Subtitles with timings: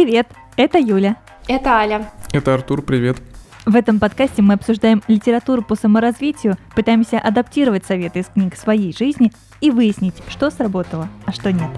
[0.00, 1.16] Привет, это Юля.
[1.48, 2.12] Это Аля.
[2.32, 3.16] Это Артур, привет.
[3.66, 9.32] В этом подкасте мы обсуждаем литературу по саморазвитию, пытаемся адаптировать советы из книг своей жизни
[9.60, 11.68] и выяснить, что сработало, а что нет.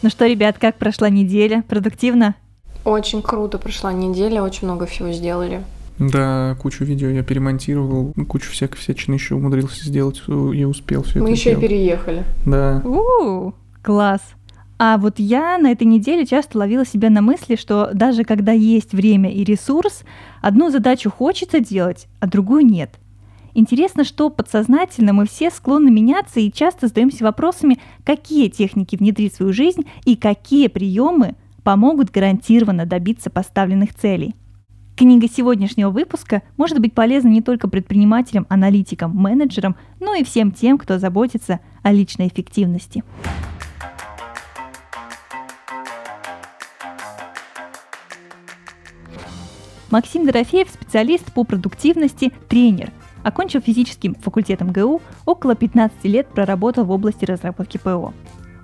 [0.00, 1.62] Ну что, ребят, как прошла неделя?
[1.68, 2.36] Продуктивно?
[2.86, 5.62] Очень круто прошла неделя, очень много всего сделали.
[5.98, 11.26] Да, кучу видео я перемонтировал, кучу всякой всячины еще умудрился сделать и успел все Мы
[11.26, 11.64] это еще сделать.
[11.64, 12.24] и переехали.
[12.44, 12.82] Да.
[12.84, 14.20] У, класс.
[14.78, 18.92] А вот я на этой неделе часто ловила себя на мысли, что даже когда есть
[18.92, 20.02] время и ресурс,
[20.42, 22.90] одну задачу хочется делать, а другую нет.
[23.54, 29.36] Интересно, что подсознательно мы все склонны меняться и часто задаемся вопросами, какие техники внедрить в
[29.36, 34.34] свою жизнь и какие приемы помогут гарантированно добиться поставленных целей.
[34.96, 40.78] Книга сегодняшнего выпуска может быть полезна не только предпринимателям, аналитикам, менеджерам, но и всем тем,
[40.78, 43.04] кто заботится о личной эффективности.
[49.90, 52.90] Максим Дорофеев– специалист по продуктивности, тренер.
[53.22, 58.14] Окончив физическим факультетом ГУ, около 15 лет проработал в области разработки ПО.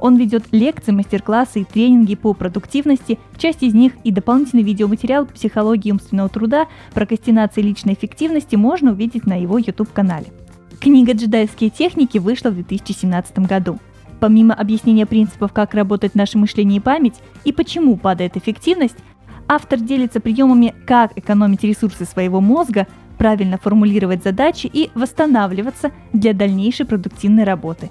[0.02, 5.32] Он ведет лекции, мастер-классы и тренинги по продуктивности, часть из них и дополнительный видеоматериал по
[5.32, 10.26] психологии умственного труда, прокрастинации личной эффективности можно увидеть на его YouTube-канале.
[10.80, 13.78] Книга «Джедайские техники» вышла в 2017 году.
[14.18, 18.96] Помимо объяснения принципов, как работает наше мышление и память, и почему падает эффективность,
[19.46, 26.86] автор делится приемами, как экономить ресурсы своего мозга, правильно формулировать задачи и восстанавливаться для дальнейшей
[26.86, 27.90] продуктивной работы.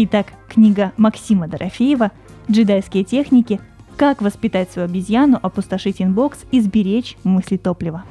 [0.00, 2.12] Итак, книга Максима Дорофеева
[2.48, 3.60] «Джедайские техники.
[3.96, 8.04] Как воспитать свою обезьяну, опустошить inbox и сберечь мыслетопливо».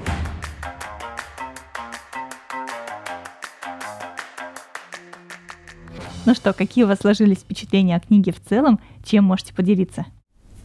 [6.26, 8.82] Ну что, какие у вас сложились впечатления о книге в целом?
[9.06, 10.06] Чем можете поделиться?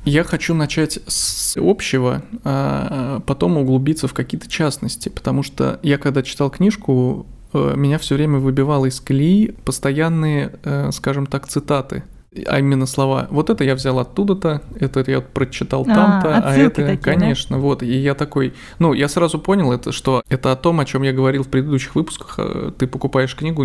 [0.05, 6.25] Я хочу начать с общего, а потом углубиться в какие-то частности, потому что я когда
[6.25, 7.27] читал книжку,
[7.59, 12.05] меня все время выбивало из колеи постоянные, э, скажем так, цитаты.
[12.47, 13.27] А именно слова.
[13.31, 17.63] Вот это я взял оттуда-то, это я прочитал там-то, а, а это, такие, конечно, да?
[17.63, 17.83] вот.
[17.83, 21.13] И я такой, ну, я сразу понял это, что это о том, о чем я
[21.13, 22.37] говорил в предыдущих выпусках.
[22.39, 23.65] э, Ты покупаешь книгу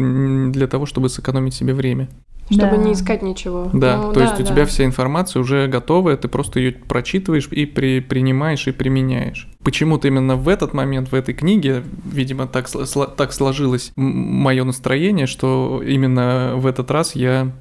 [0.51, 2.09] для того, чтобы сэкономить себе время.
[2.49, 2.83] Чтобы Да.
[2.83, 3.69] не искать ничего.
[3.73, 4.51] Да, Ну, то есть да, у да.
[4.53, 9.47] тебя вся информация уже готовая, ты просто ее прочитываешь и при, принимаешь и применяешь.
[9.63, 15.25] Почему-то именно в этот момент, в этой книге, видимо, так, сло- так сложилось мое настроение,
[15.27, 17.51] что именно в этот раз я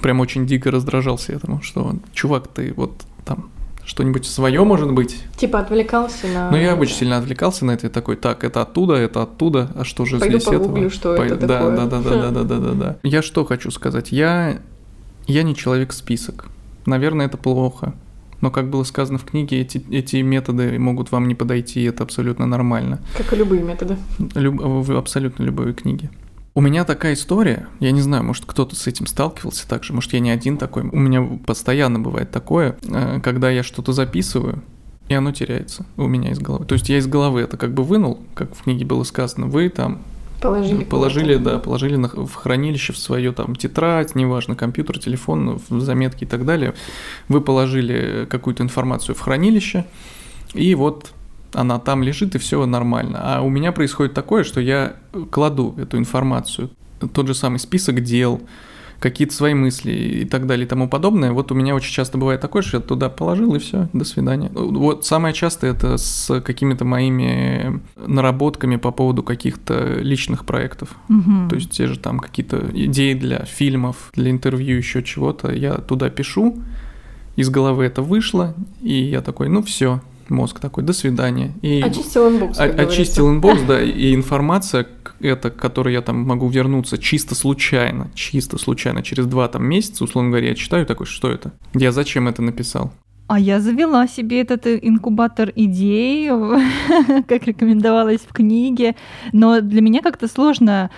[0.00, 2.92] прям очень дико раздражался этому, что, чувак, ты вот
[3.24, 3.50] там
[3.84, 5.22] что-нибудь свое может быть.
[5.36, 6.50] Типа отвлекался на...
[6.50, 9.84] Но я очень сильно отвлекался на это и такой, так, это оттуда, это оттуда, а
[9.84, 10.64] что же Пойду здесь этого?
[10.64, 11.76] погуглю, что это да, такое.
[11.76, 12.96] Да, да, да, да, да, да, да, да.
[13.02, 14.12] Я что хочу сказать?
[14.12, 14.58] Я,
[15.26, 16.46] я не человек-список.
[16.86, 17.94] Наверное, это плохо.
[18.40, 22.02] Но, как было сказано в книге, эти, эти методы могут вам не подойти, и это
[22.02, 23.00] абсолютно нормально.
[23.16, 23.96] Как и любые методы.
[24.34, 26.10] Люб- в абсолютно любой книге.
[26.56, 30.20] У меня такая история, я не знаю, может кто-то с этим сталкивался также, может я
[30.20, 30.84] не один такой.
[30.84, 34.62] У меня постоянно бывает такое, э, когда я что-то записываю,
[35.08, 36.64] и оно теряется у меня из головы.
[36.64, 39.68] То есть я из головы это как бы вынул, как в книге было сказано, вы
[39.68, 40.02] там
[40.40, 40.84] Положили.
[40.84, 46.22] положили, да, положили на- в хранилище в свое там тетрадь, неважно, компьютер, телефон, в заметки
[46.22, 46.74] и так далее.
[47.28, 49.86] Вы положили какую-то информацию в хранилище,
[50.52, 51.10] и вот
[51.54, 53.20] она там лежит, и все нормально.
[53.22, 54.96] А у меня происходит такое, что я
[55.30, 56.70] кладу эту информацию,
[57.12, 58.40] тот же самый список дел,
[59.04, 61.32] какие-то свои мысли и так далее и тому подобное.
[61.32, 64.50] Вот у меня очень часто бывает такое, что я туда положил и все, до свидания.
[64.54, 70.96] Вот самое часто это с какими-то моими наработками по поводу каких-то личных проектов.
[71.08, 71.48] Мгм.
[71.50, 75.52] То есть те же там какие-то идеи для фильмов, для интервью, еще чего-то.
[75.52, 76.62] Я туда пишу,
[77.36, 81.52] из головы это вышло, и я такой, ну все, мозг такой, до свидания.
[81.62, 84.86] И Очистил inbox, о- очистил inbox, да, и информация,
[85.20, 90.04] это, к которой я там могу вернуться чисто случайно, чисто случайно, через два там месяца,
[90.04, 91.52] условно говоря, я читаю такой, что это?
[91.74, 92.92] Я зачем это написал?
[93.26, 96.28] А я завела себе этот э, инкубатор идей,
[97.26, 98.96] как рекомендовалось в книге,
[99.32, 100.90] но для меня как-то сложно,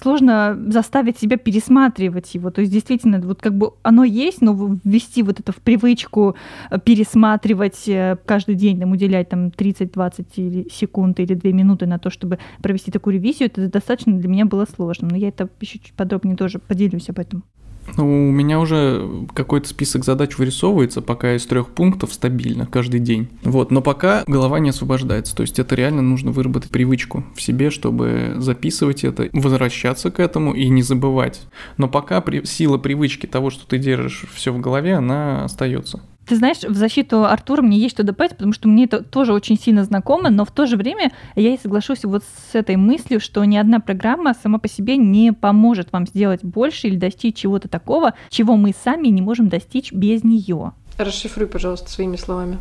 [0.00, 2.50] сложно заставить себя пересматривать его.
[2.50, 6.36] То есть действительно, вот как бы оно есть, но ввести вот это в привычку
[6.70, 11.98] э, пересматривать э, каждый день, там, уделять там 30-20 или секунд или 2 минуты на
[11.98, 15.08] то, чтобы провести такую ревизию, это достаточно для меня было сложно.
[15.10, 17.42] Но я это еще чуть подробнее тоже поделюсь об этом.
[17.96, 23.28] Ну, у меня уже какой-то список задач вырисовывается, пока из трех пунктов стабильно каждый день.
[23.42, 25.34] Вот, но пока голова не освобождается.
[25.34, 30.54] То есть это реально нужно выработать привычку в себе, чтобы записывать это, возвращаться к этому
[30.54, 31.42] и не забывать.
[31.76, 32.44] Но пока при...
[32.44, 36.00] сила привычки того, что ты держишь все в голове, она остается.
[36.30, 39.58] Ты знаешь, в защиту Артура мне есть что добавить, потому что мне это тоже очень
[39.58, 43.44] сильно знакомо, но в то же время я и соглашусь вот с этой мыслью, что
[43.44, 48.14] ни одна программа сама по себе не поможет вам сделать больше или достичь чего-то такого,
[48.28, 50.70] чего мы сами не можем достичь без нее.
[50.98, 52.58] Расшифруй, пожалуйста, своими словами.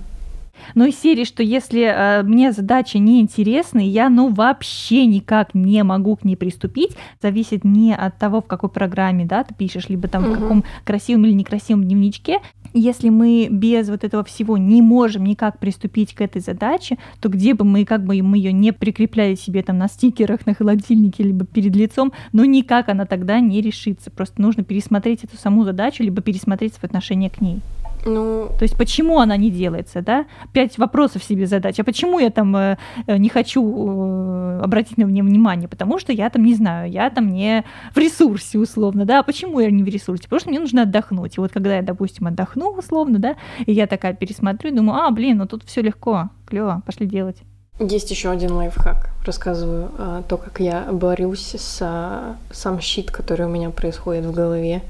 [0.76, 5.84] Ну, из серии, что если э, мне задача не интересна, я, ну, вообще никак не
[5.84, 10.08] могу к ней приступить, зависит не от того, в какой программе, да, ты пишешь, либо
[10.08, 10.34] там угу.
[10.34, 12.40] в каком красивом или некрасивом дневничке.
[12.74, 17.54] Если мы без вот этого всего не можем никак приступить к этой задаче, то где
[17.54, 21.46] бы мы, как бы мы ее не прикрепляли себе там на стикерах, на холодильнике, либо
[21.46, 24.12] перед лицом, ну, никак она тогда не решится.
[24.12, 27.60] Просто нужно пересмотреть эту саму задачу, либо пересмотреть свое отношение к ней.
[28.06, 28.50] Ну...
[28.58, 30.26] То есть почему она не делается, да?
[30.54, 31.80] Пять вопросов себе задать.
[31.80, 35.68] А почему я там э, э не хочу э, обратить на меня внимание?
[35.68, 37.64] Потому что я там не знаю, я там не
[37.94, 39.20] в ресурсе условно, да?
[39.20, 40.24] А почему я не в ресурсе?
[40.24, 41.38] Потому что мне нужно отдохнуть.
[41.38, 43.36] И вот когда я, допустим, отдохну условно, да,
[43.66, 47.38] и я такая пересмотрю, думаю, а, блин, ну тут все легко, клево, пошли делать.
[47.80, 49.10] Есть еще один лайфхак.
[49.26, 54.34] Рассказываю а, то, как я борюсь с а, сам щит, который у меня происходит в
[54.34, 54.82] голове.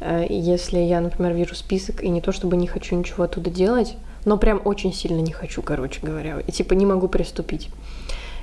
[0.00, 3.96] Э, если я, например, вижу список и не то чтобы не хочу ничего оттуда делать,
[4.24, 7.70] но прям очень сильно не хочу, короче говоря, и типа не могу приступить.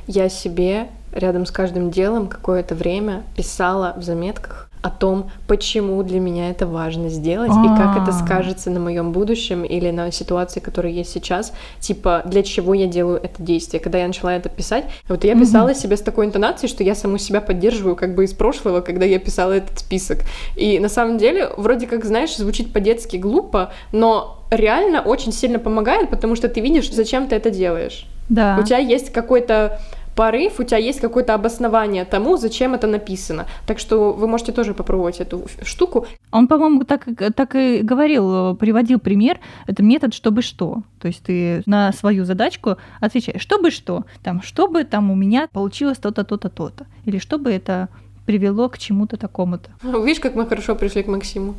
[0.07, 6.19] Я себе рядом с каждым делом какое-то время писала в заметках о том, почему для
[6.19, 7.65] меня это важно сделать А-а-а.
[7.65, 8.25] и как это а.
[8.25, 13.19] скажется на моем будущем или на ситуации, которая есть сейчас, типа для чего я делаю
[13.21, 13.79] это действие.
[13.79, 15.75] Когда я начала это писать, вот я писала mm-hmm.
[15.75, 19.19] себе с такой интонацией, что я саму себя поддерживаю как бы из прошлого, когда я
[19.19, 20.19] писала этот список.
[20.55, 26.09] И на самом деле, вроде как, знаешь, звучит по-детски глупо, но реально очень сильно помогает,
[26.09, 28.05] потому что ты видишь, зачем ты это делаешь.
[28.29, 28.57] Да.
[28.59, 29.79] У тебя есть какой-то
[30.17, 33.45] порыв, у тебя есть какое-то обоснование тому, зачем это написано.
[33.67, 36.07] Так что вы можете тоже попробовать эту штуку.
[36.31, 39.39] Он, по-моему, так, так и говорил, приводил пример.
[39.67, 40.81] Это метод «чтобы что».
[40.99, 44.03] То есть ты на свою задачку отвечаешь «чтобы что».
[44.23, 46.85] Там «чтобы там у меня получилось то-то, то-то, то-то».
[47.05, 47.87] Или «чтобы это
[48.25, 49.69] привело к чему-то такому-то».
[49.83, 51.53] Видишь, как мы хорошо пришли к Максиму.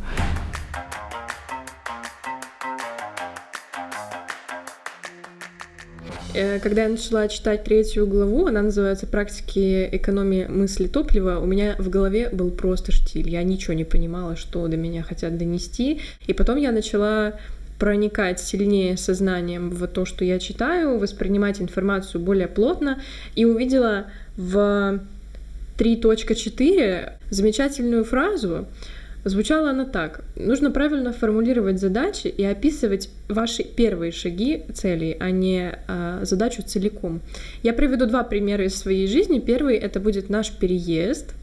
[6.62, 11.88] Когда я начала читать третью главу, она называется «Практики экономии мысли топлива», у меня в
[11.88, 13.29] голове был просто штиль.
[13.29, 16.00] Я ничего не понимала, что до меня хотят донести.
[16.26, 17.35] И потом я начала
[17.79, 23.00] проникать сильнее сознанием в то, что я читаю, воспринимать информацию более плотно,
[23.35, 24.06] и увидела
[24.37, 25.00] в
[25.79, 28.67] 3.4 замечательную фразу,
[29.25, 30.23] Звучала она так.
[30.37, 37.20] Нужно правильно формулировать задачи и описывать ваши первые шаги цели, а не а, задачу целиком.
[37.62, 39.38] Я приведу два примера из своей жизни.
[39.38, 41.35] Первый это будет наш переезд.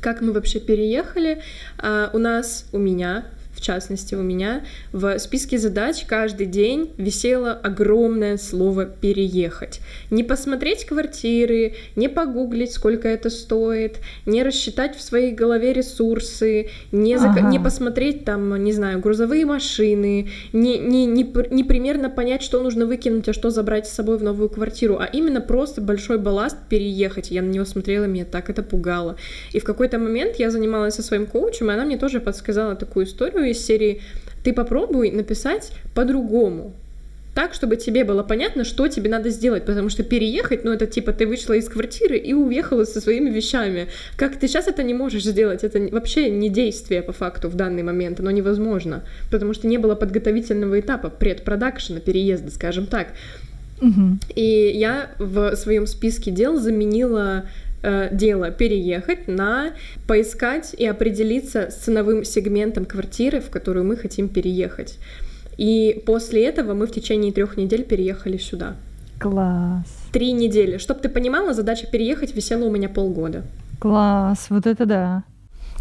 [0.00, 1.42] Как мы вообще переехали?
[1.78, 3.24] А, у нас, у меня
[3.60, 9.80] в частности у меня, в списке задач каждый день висело огромное слово «переехать».
[10.10, 17.18] Не посмотреть квартиры, не погуглить, сколько это стоит, не рассчитать в своей голове ресурсы, не,
[17.18, 17.36] зак...
[17.36, 17.50] ага.
[17.50, 22.86] не посмотреть там, не знаю, грузовые машины, не, не, не, не примерно понять, что нужно
[22.86, 27.30] выкинуть, а что забрать с собой в новую квартиру, а именно просто большой балласт переехать.
[27.30, 29.16] Я на него смотрела, меня так это пугало.
[29.52, 33.04] И в какой-то момент я занималась со своим коучем, и она мне тоже подсказала такую
[33.04, 34.02] историю, из серии
[34.42, 36.74] «Ты попробуй написать по-другому,
[37.34, 41.12] так, чтобы тебе было понятно, что тебе надо сделать, потому что переехать, ну, это типа
[41.12, 43.86] ты вышла из квартиры и уехала со своими вещами.
[44.16, 45.62] Как ты сейчас это не можешь сделать?
[45.62, 49.94] Это вообще не действие по факту в данный момент, оно невозможно, потому что не было
[49.94, 53.08] подготовительного этапа, предпродакшена, переезда, скажем так.
[53.80, 54.18] Угу.
[54.34, 57.44] И я в своем списке дел заменила
[57.82, 59.72] э, дело переехать на
[60.06, 64.98] поискать и определиться с ценовым сегментом квартиры, в которую мы хотим переехать.
[65.56, 68.76] И после этого мы в течение трех недель переехали сюда.
[69.18, 69.84] Класс.
[70.12, 70.78] Три недели.
[70.78, 73.42] Чтоб ты понимала, задача переехать висела у меня полгода.
[73.78, 75.24] Класс, вот это да.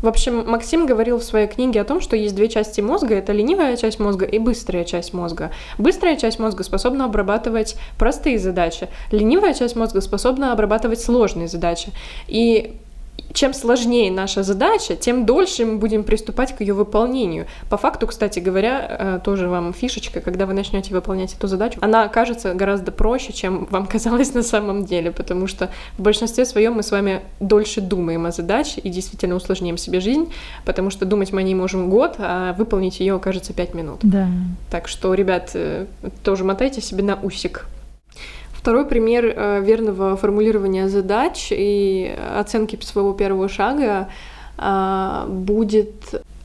[0.02, 3.16] В общем, Максим говорил в своей книге о том, что есть две части мозга.
[3.16, 5.52] Это ленивая часть мозга и быстрая часть мозга.
[5.78, 8.88] Быстрая часть мозга способна обрабатывать простые задачи.
[9.12, 11.92] Ленивая часть мозга способна обрабатывать сложные задачи.
[12.28, 12.78] И
[13.34, 17.46] чем сложнее наша задача, тем дольше мы будем приступать к ее выполнению.
[17.70, 22.04] По факту, кстати говоря, э, тоже вам фишечка, когда вы начнете выполнять эту задачу, она
[22.04, 26.84] окажется гораздо проще, чем вам казалось на самом деле, потому что в большинстве своем мы
[26.84, 30.32] с вами дольше думаем о задаче и действительно усложняем себе жизнь,
[30.66, 34.00] потому что думать мы о ней можем год, а выполнить ее окажется пять минут.
[34.04, 34.28] Да.
[34.72, 35.86] Так что, ребят, э,
[36.24, 37.68] тоже мотайте себе на усик.
[38.60, 44.10] Второй пример э, верного формулирования задач и оценки своего первого шага
[44.58, 45.94] э, будет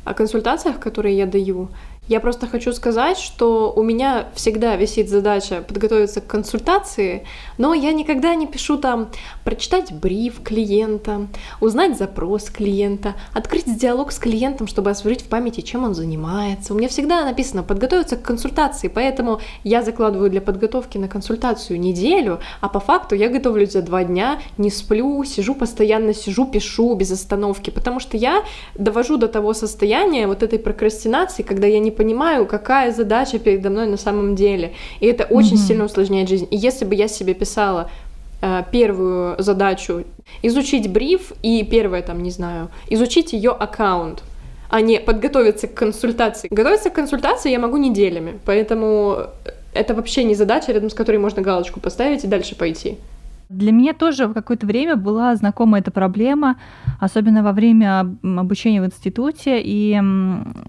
[0.04, 1.70] о консультациях, которые я даю.
[2.06, 7.24] Я просто хочу сказать, что у меня всегда висит задача подготовиться к консультации,
[7.56, 9.10] но я никогда не пишу там
[9.42, 11.28] прочитать бриф клиента,
[11.62, 16.74] узнать запрос клиента, открыть диалог с клиентом, чтобы освежить в памяти, чем он занимается.
[16.74, 22.40] У меня всегда написано подготовиться к консультации, поэтому я закладываю для подготовки на консультацию неделю,
[22.60, 27.10] а по факту я готовлюсь за два дня, не сплю, сижу постоянно, сижу, пишу без
[27.10, 28.44] остановки, потому что я
[28.74, 33.86] довожу до того состояния вот этой прокрастинации, когда я не понимаю, какая задача передо мной
[33.86, 34.72] на самом деле.
[35.00, 35.66] И это очень mm-hmm.
[35.66, 36.46] сильно усложняет жизнь.
[36.50, 37.90] И если бы я себе писала
[38.42, 40.04] э, первую задачу
[40.42, 44.22] изучить бриф и первое там, не знаю, изучить ее аккаунт,
[44.70, 46.48] а не подготовиться к консультации.
[46.50, 49.28] Готовиться к консультации я могу неделями, поэтому
[49.72, 52.96] это вообще не задача, рядом с которой можно галочку поставить и дальше пойти.
[53.48, 56.56] Для меня тоже в какое-то время была знакома эта проблема,
[57.00, 59.60] особенно во время обучения в институте.
[59.62, 59.98] И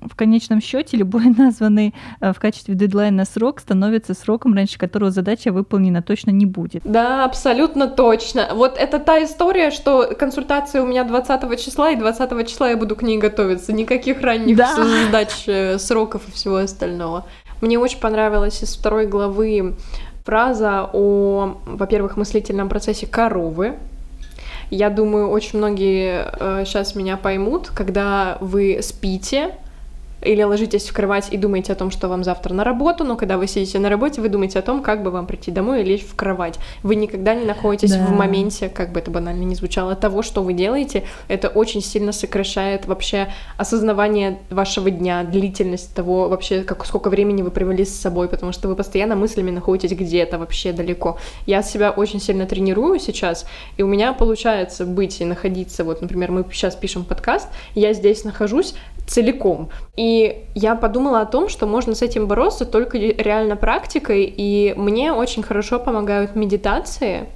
[0.02, 5.52] в конечном счете любой названный э, в качестве дедлайна срок становится сроком, раньше которого задача
[5.52, 6.82] выполнена точно не будет.
[6.84, 8.50] Да, абсолютно точно.
[8.54, 12.96] Вот это та история, что консультация у меня 20 числа, и 20 числа я буду
[12.96, 13.74] к ней готовиться.
[13.74, 14.76] Никаких ранних да.
[14.76, 17.26] задач, э, сроков и всего остального.
[17.62, 19.76] Мне очень понравилось из второй главы
[20.26, 23.76] фраза о, во-первых, мыслительном процессе коровы.
[24.72, 29.56] Я думаю, очень многие э, сейчас меня поймут, когда вы спите,
[30.26, 33.38] или ложитесь в кровать и думаете о том, что вам завтра на работу, но когда
[33.38, 36.04] вы сидите на работе, вы думаете о том, как бы вам прийти домой и лечь
[36.04, 36.60] в кровать.
[36.84, 38.06] Вы никогда не находитесь да.
[38.06, 41.04] в моменте, как бы это банально не звучало, того, что вы делаете.
[41.28, 43.28] Это очень сильно сокращает вообще
[43.58, 48.68] осознавание вашего дня, длительность того вообще, как, сколько времени вы провели с собой, потому что
[48.68, 51.18] вы постоянно мыслями находитесь где-то вообще далеко.
[51.46, 53.46] Я себя очень сильно тренирую сейчас,
[53.78, 58.24] и у меня получается быть и находиться, вот, например, мы сейчас пишем подкаст, я здесь
[58.24, 58.76] нахожусь,
[59.08, 59.70] целиком.
[60.16, 65.12] И я подумала о том, что можно с этим бороться только реально практикой, и мне
[65.12, 67.28] очень хорошо помогают медитации,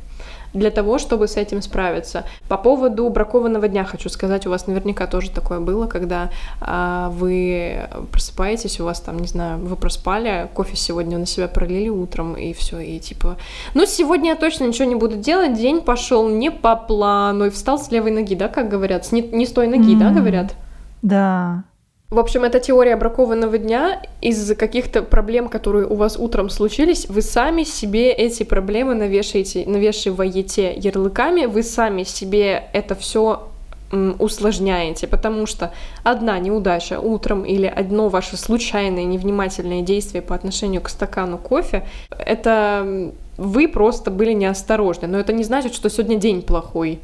[0.54, 2.24] для того, чтобы с этим справиться.
[2.48, 7.88] По поводу бракованного дня хочу сказать, у вас наверняка тоже такое было, когда а, вы
[8.12, 12.54] просыпаетесь, у вас там, не знаю, вы проспали, кофе сегодня на себя пролили утром, и
[12.54, 13.38] все, и типа,
[13.76, 17.78] ну, сегодня я точно ничего не буду делать, день пошел не по плану, и встал
[17.78, 20.00] с левой ноги, да, как говорят, с не, не с той ноги, mm-hmm.
[20.00, 20.56] да, говорят?
[21.04, 21.64] Да.
[22.10, 24.02] В общем, это теория бракованного дня.
[24.20, 30.74] Из-за каких-то проблем, которые у вас утром случились, вы сами себе эти проблемы навешаете, навешиваете
[30.74, 33.48] ярлыками, вы сами себе это все
[33.92, 35.74] усложняете, потому что
[36.04, 43.12] одна неудача утром или одно ваше случайное невнимательное действие по отношению к стакану кофе, это
[43.38, 45.08] вы просто были неосторожны.
[45.08, 47.00] Но это не значит, что сегодня день плохой.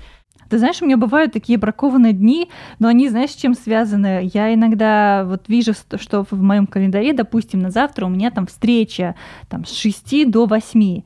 [0.49, 2.49] Ты знаешь, у меня бывают такие бракованные дни,
[2.79, 4.29] но они, знаешь, с чем связаны?
[4.33, 9.15] Я иногда вот вижу, что в моем календаре, допустим, на завтра у меня там встреча
[9.49, 11.03] там, с 6 до 8.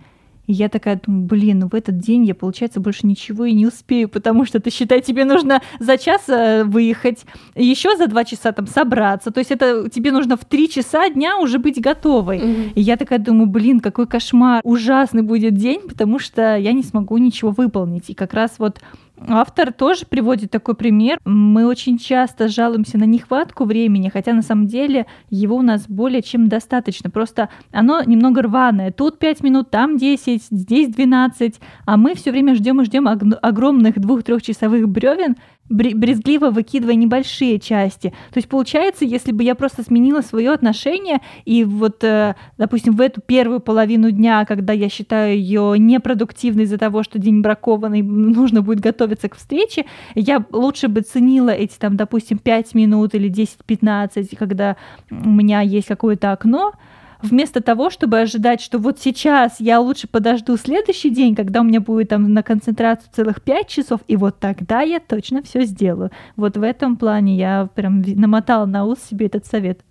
[0.49, 3.67] И я такая думаю, блин, ну в этот день я, получается, больше ничего и не
[3.67, 8.51] успею, потому что ты считай, тебе нужно за час э, выехать, еще за два часа
[8.51, 9.29] там собраться.
[9.29, 12.39] То есть это тебе нужно в три часа дня уже быть готовой.
[12.39, 12.71] Mm-hmm.
[12.73, 17.19] И я такая думаю, блин, какой кошмар, ужасный будет день, потому что я не смогу
[17.19, 18.09] ничего выполнить.
[18.09, 18.81] И как раз вот
[19.27, 21.19] Автор тоже приводит такой пример.
[21.25, 26.21] Мы очень часто жалуемся на нехватку времени, хотя на самом деле его у нас более
[26.21, 27.09] чем достаточно.
[27.09, 28.91] Просто оно немного рваное.
[28.91, 33.99] Тут 5 минут, там 10, здесь 12, а мы все время ждем и ждем огромных
[33.99, 35.35] двух-трехчасовых бревен,
[35.69, 38.09] брезгливо выкидывая небольшие части.
[38.31, 43.01] То есть получается, если бы я просто сменила свое отношение, и вот, э, допустим, в
[43.01, 48.61] эту первую половину дня, когда я считаю ее непродуктивной из-за того, что день бракованный, нужно
[48.61, 49.85] будет готовиться к встрече,
[50.15, 54.77] я лучше бы ценила эти, там, допустим, 5 минут или 10-15, когда
[55.09, 56.73] у меня есть какое-то окно,
[57.21, 61.81] вместо того, чтобы ожидать, что вот сейчас я лучше подожду следующий день, когда у меня
[61.81, 66.11] будет там на концентрацию целых 5 часов, и вот тогда я точно все сделаю.
[66.35, 69.81] Вот в этом плане я прям намотала на ус себе этот совет.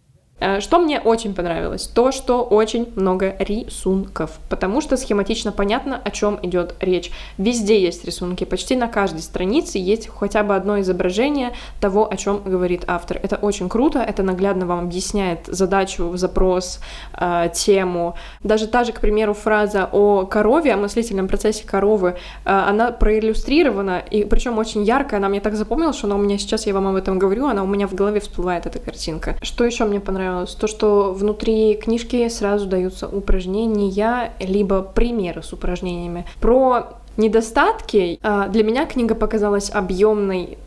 [0.41, 1.87] Э, что мне очень понравилось?
[1.87, 7.11] То, что очень много рисунков, потому что схематично понятно, о чем идет речь.
[7.39, 12.43] Везде есть рисунки, почти на каждой странице есть хотя бы одно изображение того, о чем
[12.45, 13.19] говорит автор.
[13.23, 16.81] Это очень круто, это наглядно вам объясняет задачу, запрос,
[17.15, 18.15] э, тему.
[18.43, 22.15] Даже та же, к примеру, фраза о корове, о мыслительном процессе коровы, э,
[22.45, 26.67] она проиллюстрирована, и причем очень яркая, она мне так запомнилась, что она у меня сейчас,
[26.67, 29.37] я вам об этом говорю, она у меня в голове всплывает, эта картинка.
[29.43, 30.28] Что еще мне понравилось?
[30.59, 36.27] То, что внутри книжки сразу даются упражнения, либо примеры с упражнениями.
[36.41, 40.59] Про недостатки э, для меня книга показалась объемной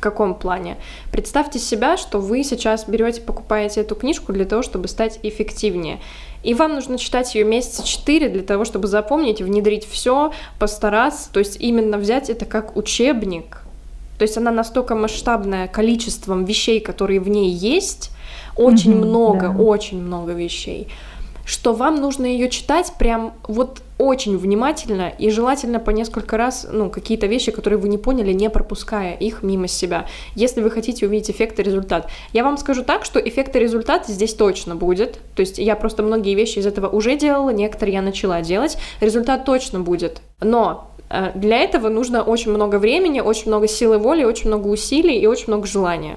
[0.00, 0.78] в каком плане?
[1.12, 6.00] Представьте себя, что вы сейчас берете, покупаете эту книжку для того, чтобы стать эффективнее.
[6.42, 11.38] И вам нужно читать ее месяца четыре для того, чтобы запомнить, внедрить все, постараться, то
[11.38, 13.58] есть именно взять это как учебник.
[14.16, 18.10] То есть она настолько масштабная количеством вещей, которые в ней есть,
[18.56, 19.62] очень mm-hmm, много, да.
[19.62, 20.88] очень много вещей,
[21.44, 26.88] что вам нужно ее читать прям вот очень внимательно и желательно по несколько раз, ну,
[26.88, 31.30] какие-то вещи, которые вы не поняли, не пропуская их мимо себя, если вы хотите увидеть
[31.30, 32.08] эффект и результат.
[32.32, 36.02] Я вам скажу так, что эффект и результат здесь точно будет, то есть я просто
[36.02, 41.32] многие вещи из этого уже делала, некоторые я начала делать, результат точно будет, но э,
[41.34, 45.48] для этого нужно очень много времени, очень много силы воли, очень много усилий и очень
[45.48, 46.16] много желания.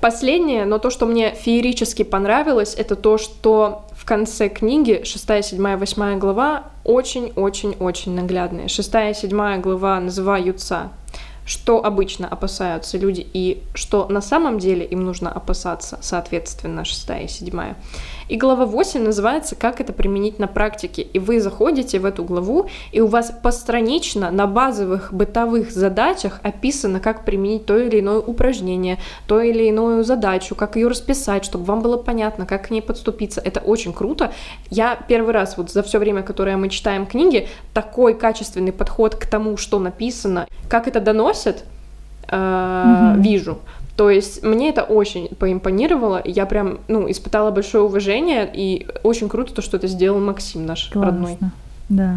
[0.00, 5.76] Последнее, но то, что мне феерически понравилось, это то, что в конце книги, 6, 7,
[5.76, 8.68] 8 глава, очень-очень-очень наглядные.
[8.68, 10.90] 6 и 7 глава называются
[11.46, 17.28] что обычно опасаются люди и что на самом деле им нужно опасаться, соответственно, 6 и
[17.28, 17.74] 7.
[18.30, 21.02] И глава 8 называется «Как это применить на практике».
[21.02, 27.00] И вы заходите в эту главу, и у вас постранично на базовых бытовых задачах описано,
[27.00, 31.82] как применить то или иное упражнение, то или иную задачу, как ее расписать, чтобы вам
[31.82, 33.40] было понятно, как к ней подступиться.
[33.44, 34.30] Это очень круто.
[34.70, 39.26] Я первый раз вот за все время, которое мы читаем книги, такой качественный подход к
[39.26, 41.64] тому, что написано, как это доносят,
[42.28, 43.22] э, mm-hmm.
[43.22, 43.58] вижу.
[43.96, 49.54] То есть мне это очень поимпонировало, я прям, ну, испытала большое уважение, и очень круто
[49.54, 51.10] то, что это сделал Максим наш Классно.
[51.10, 51.38] родной.
[51.88, 52.16] Да.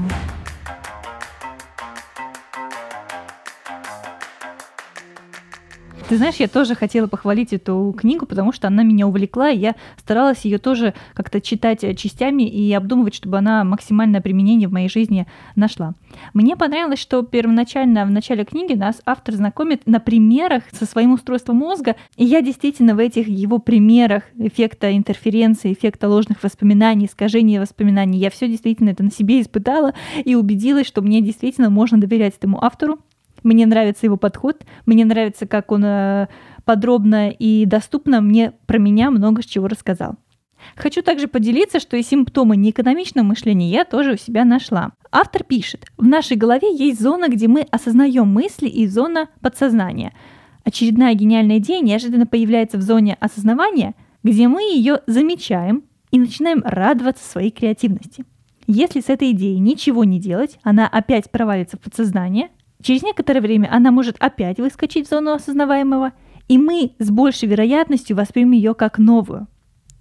[6.13, 9.74] Ты знаешь, я тоже хотела похвалить эту книгу, потому что она меня увлекла, и я
[9.98, 14.89] старалась ее тоже как-то читать э, частями и обдумывать, чтобы она максимальное применение в моей
[14.89, 15.96] жизни нашла.
[16.36, 21.55] Мне понравилось, что первоначально в начале книги нас автор знакомит на примерах со своим устройством
[21.55, 28.20] мозга, и я действительно в этих его примерах эффекта интерференции, эффекта ложных воспоминаний, искажения воспоминаний,
[28.20, 32.64] я все действительно это на себе испытала и убедилась, что мне действительно можно доверять этому
[32.64, 33.00] автору,
[33.44, 36.27] мне нравится его подход, мне нравится, как он э,
[36.66, 40.16] подробно и доступно мне про меня много чего рассказал.
[40.75, 44.92] Хочу также поделиться, что и симптомы неэкономичного мышления я тоже у себя нашла.
[45.12, 50.14] Автор пишет, в нашей голове есть зона, где мы осознаем мысли и зона подсознания.
[50.64, 57.29] Очередная гениальная идея неожиданно появляется в зоне осознавания, где мы ее замечаем и начинаем радоваться
[57.29, 58.25] своей креативности.
[58.66, 62.50] Если с этой идеей ничего не делать, она опять провалится в подсознание,
[62.83, 66.11] Через некоторое время она может опять выскочить в зону осознаваемого,
[66.50, 69.48] и мы с большей вероятностью воспримем ее как новую.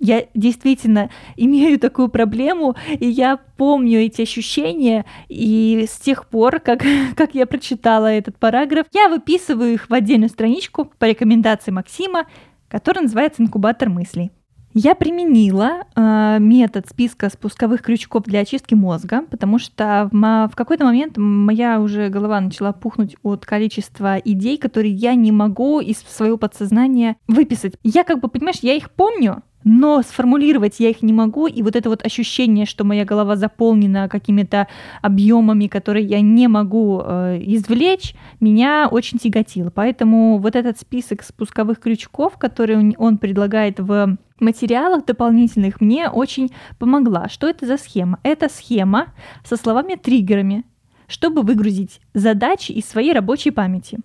[0.01, 6.83] Я действительно имею такую проблему, и я помню эти ощущения, и с тех пор, как,
[7.17, 12.27] как я прочитала этот параграф, я выписываю их в отдельную страничку по рекомендации Максима,
[12.69, 14.33] которая называется «Инкубатор мыслей».
[14.75, 20.85] Я применила э, метод списка спусковых крючков для очистки мозга, потому что в, в какой-то
[20.85, 26.39] момент моя уже голова начала пухнуть от количества идей, которые я не могу из своего
[26.39, 27.75] подсознания выписать.
[27.83, 31.77] Я как бы, понимаешь, я их помню, но сформулировать я их не могу, и вот
[31.77, 34.69] это вот ощущение, что моя голова заполнена какими-то
[35.03, 39.71] объемами, которые я не могу э, извлечь, меня очень тяготило.
[39.71, 47.29] Поэтому вот этот список спусковых крючков, который он, предлагает в материалах дополнительных, мне очень помогла.
[47.29, 48.19] Что это за схема?
[48.23, 49.07] Это схема
[49.45, 50.65] со словами-триггерами,
[51.07, 53.99] чтобы выгрузить задачи из своей рабочей памяти.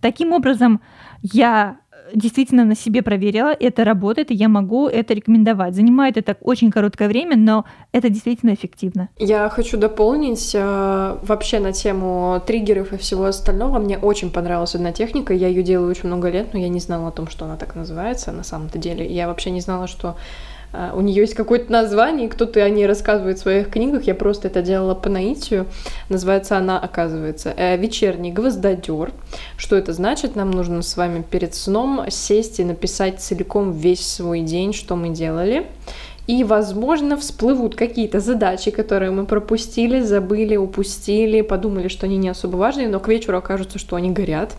[0.00, 0.80] Таким образом,
[1.22, 1.78] я
[2.14, 5.74] действительно на себе проверила, это работает, и я могу это рекомендовать.
[5.74, 9.08] Занимает это очень короткое время, но это действительно эффективно.
[9.18, 13.78] Я хочу дополнить э, вообще на тему триггеров и всего остального.
[13.78, 17.08] Мне очень понравилась одна техника, я ее делаю очень много лет, но я не знала
[17.08, 19.06] о том, что она так называется на самом-то деле.
[19.06, 20.16] Я вообще не знала, что
[20.94, 24.62] у нее есть какое-то название, кто-то о ней рассказывает в своих книгах, я просто это
[24.62, 25.66] делала по наитию.
[26.08, 29.12] Называется она, оказывается, э, «Вечерний гвоздодер».
[29.56, 30.36] Что это значит?
[30.36, 35.10] Нам нужно с вами перед сном сесть и написать целиком весь свой день, что мы
[35.10, 35.66] делали.
[36.26, 42.56] И, возможно, всплывут какие-то задачи, которые мы пропустили, забыли, упустили, подумали, что они не особо
[42.56, 44.56] важные, но к вечеру окажется, что они горят.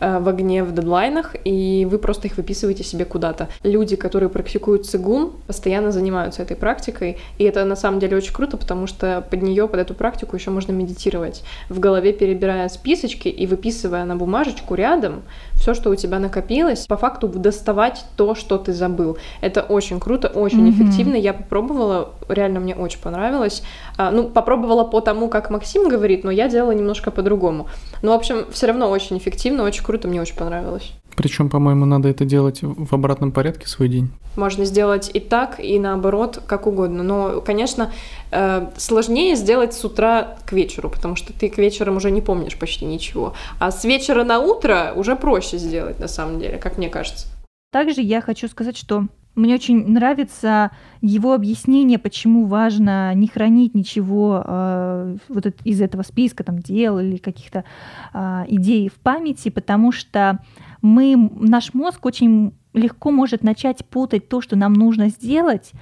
[0.00, 3.48] Э, в огне в дедлайнах, и вы просто их выписываете себе куда-то.
[3.62, 8.56] Люди, которые практикуют цигун, постоянно занимаются этой практикой, и это на самом деле очень круто,
[8.56, 13.46] потому что под нее, под эту практику еще можно медитировать, в голове перебирая списочки и
[13.46, 15.22] выписывая на бумажечку рядом
[15.54, 19.18] все, что у тебя накопилось, по факту доставать то, что ты забыл.
[19.42, 20.70] Это очень круто, очень mm-hmm.
[20.70, 20.99] эффективно.
[21.08, 23.62] Я попробовала, реально мне очень понравилось.
[23.96, 27.68] А, ну, попробовала по тому, как Максим говорит, но я делала немножко по-другому.
[28.02, 30.92] Но, в общем, все равно очень эффективно, очень круто, мне очень понравилось.
[31.16, 34.10] Причем, по-моему, надо это делать в обратном порядке свой день.
[34.36, 37.02] Можно сделать и так, и наоборот, как угодно.
[37.02, 37.92] Но, конечно,
[38.30, 42.58] э, сложнее сделать с утра к вечеру, потому что ты к вечерам уже не помнишь
[42.58, 43.34] почти ничего.
[43.58, 47.26] А с вечера на утро уже проще сделать, на самом деле, как мне кажется.
[47.72, 54.42] Также я хочу сказать, что мне очень нравится его объяснение, почему важно не хранить ничего
[54.44, 57.64] э, вот из этого списка там дел или каких-то
[58.12, 60.40] э, идей в памяти, потому что
[60.82, 65.72] мы, наш мозг очень легко может начать путать то, что нам нужно сделать,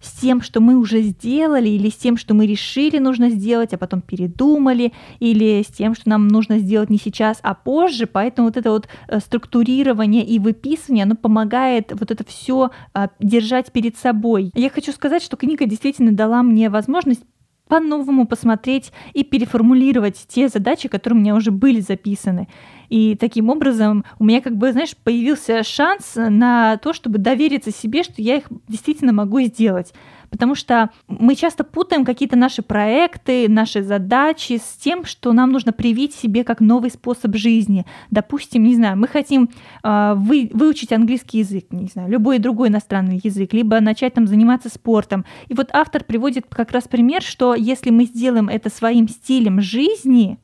[0.00, 3.78] с тем, что мы уже сделали, или с тем, что мы решили нужно сделать, а
[3.78, 8.06] потом передумали, или с тем, что нам нужно сделать не сейчас, а позже.
[8.06, 13.72] Поэтому вот это вот э, структурирование и выписывание, оно помогает вот это все а, держать
[13.72, 14.50] перед собой.
[14.54, 17.22] Я хочу сказать, что книга действительно дала мне возможность
[17.70, 22.48] по-новому посмотреть и переформулировать те задачи, которые у меня уже были записаны.
[22.90, 28.02] И таким образом у меня как бы, знаешь, появился шанс на то, чтобы довериться себе,
[28.02, 29.94] что я их действительно могу сделать.
[30.28, 35.72] Потому что мы часто путаем какие-то наши проекты, наши задачи с тем, что нам нужно
[35.72, 37.84] привить себе как новый способ жизни.
[38.10, 39.50] Допустим, не знаю, мы хотим
[39.82, 44.68] э, вы, выучить английский язык, не знаю, любой другой иностранный язык, либо начать там заниматься
[44.68, 45.24] спортом.
[45.48, 50.38] И вот автор приводит как раз пример, что если мы сделаем это своим стилем жизни,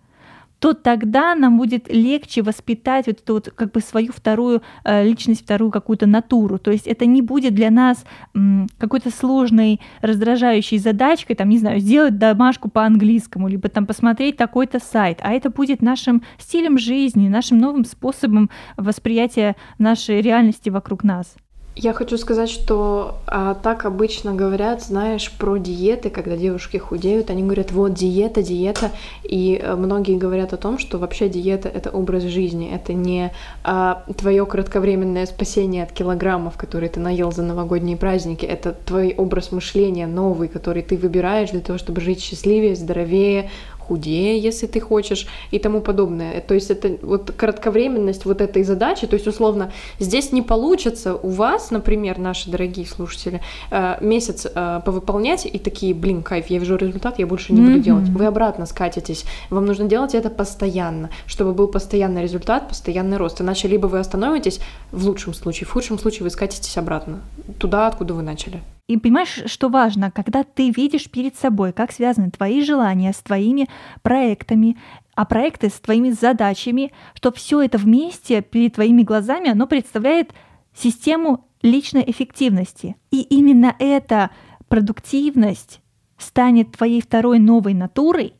[0.59, 5.43] то тогда нам будет легче воспитать вот эту вот как бы свою вторую э, личность,
[5.43, 6.59] вторую какую-то натуру.
[6.59, 11.81] То есть это не будет для нас м, какой-то сложной, раздражающей задачкой, там, не знаю,
[11.81, 17.59] сделать домашку по-английскому, либо там посмотреть такой-то сайт, а это будет нашим стилем жизни, нашим
[17.59, 21.35] новым способом восприятия нашей реальности вокруг нас.
[21.79, 27.43] Я хочу сказать, что а, так обычно говорят, знаешь, про диеты, когда девушки худеют, они
[27.43, 32.23] говорят, вот диета, диета, и а, многие говорят о том, что вообще диета это образ
[32.23, 33.31] жизни, это не
[33.63, 39.53] а, твое кратковременное спасение от килограммов, которые ты наел за новогодние праздники, это твой образ
[39.53, 43.51] мышления новый, который ты выбираешь для того, чтобы жить счастливее, здоровее,
[43.87, 46.41] худее, если ты хочешь, и тому подобное.
[46.41, 51.29] То есть это вот кратковременность вот этой задачи, то есть условно здесь не получится у
[51.29, 56.77] вас, например, наши дорогие слушатели, э, месяц э, повыполнять и такие, блин, кайф, я вижу
[56.77, 57.67] результат, я больше не mm-hmm.
[57.67, 58.09] буду делать.
[58.09, 59.25] Вы обратно скатитесь.
[59.51, 63.41] Вам нужно делать это постоянно, чтобы был постоянный результат, постоянный рост.
[63.41, 64.61] Иначе либо вы остановитесь
[64.93, 67.21] в лучшем случае, в худшем случае вы скатитесь обратно,
[67.59, 68.61] туда, откуда вы начали.
[68.89, 73.69] И понимаешь, что важно, когда ты видишь перед собой, как связаны твои желания с твоими
[74.03, 74.79] проектами,
[75.17, 80.33] а проекты с твоими задачами, что все это вместе перед твоими глазами, оно представляет
[80.73, 82.97] систему личной эффективности.
[83.11, 84.31] И именно эта
[84.69, 85.81] продуктивность
[86.17, 88.35] станет твоей второй новой натурой,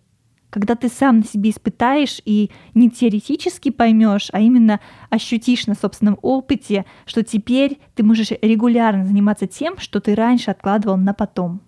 [0.57, 6.19] когда ты сам на себе испытаешь и не теоретически поймешь, а именно ощутишь на собственном
[6.23, 11.61] опыте, что теперь ты можешь регулярно заниматься тем, что ты раньше откладывал на потом.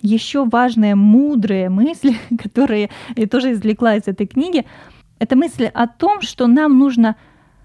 [0.00, 4.64] Еще важная, мудрая мысль, которую я тоже извлекла из этой книги,
[5.18, 7.16] это мысль о том, что нам нужно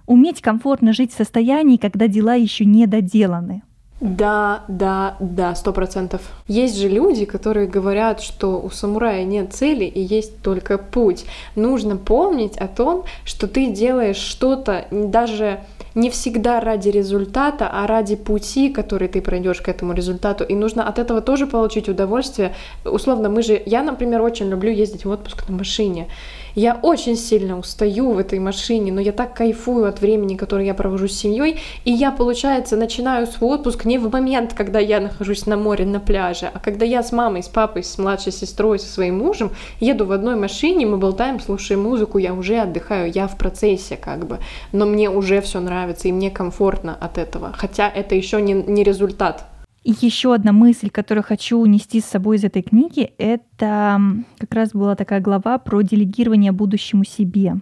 [0.06, 3.64] уметь комфортно жить в состоянии, когда дела еще не доделаны.
[4.02, 6.22] Да, да, да, сто процентов.
[6.48, 11.26] Есть же люди, которые говорят, что у самурая нет цели и есть только путь.
[11.56, 15.62] Нужно помнить о том, что ты делаешь что-то даже
[15.96, 20.44] не всегда ради результата, а ради пути, который ты пройдешь к этому результату.
[20.44, 22.54] И нужно от этого тоже получить удовольствие.
[22.84, 26.10] Условно, мы же, я, например, очень люблю ездить в отпуск на машине.
[26.56, 30.74] Я очень сильно устаю в этой машине, но я так кайфую от времени, которое я
[30.74, 35.46] провожу с семьей, и я, получается, начинаю свой отпуск не в момент, когда я нахожусь
[35.48, 38.88] на море, на пляже, а когда я с мамой, с папой, с младшей сестрой, со
[38.88, 43.38] своим мужем еду в одной машине, мы болтаем, слушаем музыку, я уже отдыхаю, я в
[43.38, 44.40] процессе как бы,
[44.72, 48.84] но мне уже все нравится, и мне комфортно от этого, хотя это еще не, не
[48.86, 49.44] результат
[49.86, 54.02] И еще одна мысль, которую хочу унести с собой из этой книги, это
[54.40, 57.58] как раз была такая глава про делегирование будущему себе.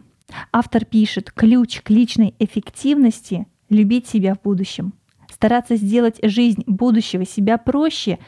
[0.53, 4.93] Автор пишет, ключ к личной эффективности— любить себя в будущем.
[5.29, 8.19] Стараться сделать жизнь будущего себя проще,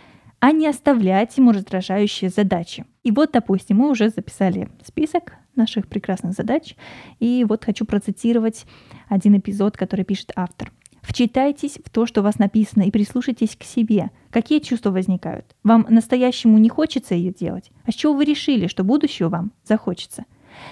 [0.42, 2.84] а не оставлять ему раздражающие задачи.
[3.04, 6.76] И вот, допустим, мы уже записали список наших прекрасных задач,
[7.22, 8.66] и вот хочу процитировать
[9.08, 10.74] один эпизод, который пишет автор—
[11.06, 14.10] Вчитайтесь в то, что у вас написано, и прислушайтесь к себе.
[14.32, 15.46] Какие чувства возникают?
[15.64, 17.72] Вам настоящему не хочется ее делать?
[17.86, 20.26] А с чего вы решили, что будущее вам захочется?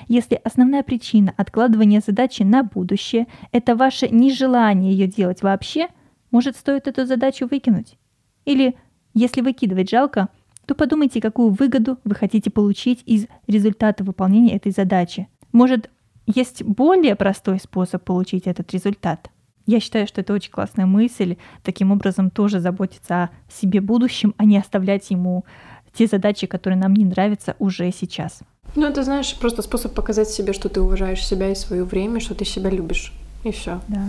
[0.07, 5.87] Если основная причина откладывания задачи на будущее– это ваше нежелание ее делать вообще,
[6.31, 7.97] может, стоит эту задачу выкинуть?
[8.45, 8.75] Или,
[9.13, 10.29] если выкидывать жалко,
[10.65, 15.27] то подумайте, какую выгоду вы хотите получить из результата выполнения этой задачи.
[15.51, 15.91] Может,
[16.25, 19.29] есть более простой способ получить этот результат?
[19.65, 21.37] Я считаю, что это очень классная мысль.
[21.63, 25.45] Таким образом тоже заботиться о себе будущем, а не оставлять ему
[25.93, 28.41] те задачи, которые нам не нравятся уже сейчас.
[28.75, 32.33] Ну, это, знаешь, просто способ показать себе, что ты уважаешь себя и свое время, что
[32.33, 33.13] ты себя любишь.
[33.43, 33.79] И все.
[33.87, 34.03] Да.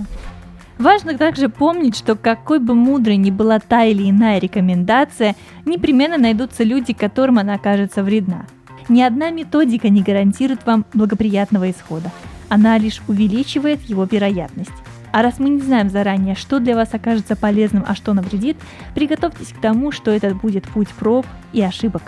[0.79, 6.64] Важно также помнить, что какой бы мудрой ни была та или иная рекомендация, непременно найдутся
[6.64, 8.47] люди, которым она окажется вредна.
[8.88, 12.11] Ни одна методика не гарантирует вам благоприятного исхода.
[12.49, 14.73] Она лишь увеличивает его вероятность.
[15.14, 18.57] А раз мы не знаем заранее, что для вас окажется полезным, а что навредит,
[18.96, 22.03] приготовьтесь к тому, что этот будет путь проб и ошибок.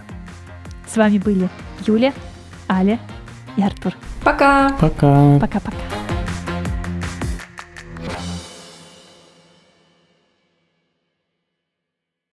[0.88, 1.48] С вами были
[1.86, 2.12] Юля,
[2.68, 2.98] Аля
[3.56, 3.92] и Артур.
[4.24, 4.70] Пока!
[4.80, 5.38] Пока!
[5.38, 6.15] Пока-пока.